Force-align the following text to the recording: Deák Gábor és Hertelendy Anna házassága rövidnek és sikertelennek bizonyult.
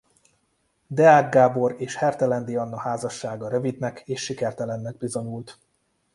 Deák 0.87 1.31
Gábor 1.33 1.75
és 1.77 1.95
Hertelendy 1.95 2.55
Anna 2.55 2.77
házassága 2.79 3.49
rövidnek 3.49 4.01
és 4.05 4.23
sikertelennek 4.23 4.97
bizonyult. 4.97 5.59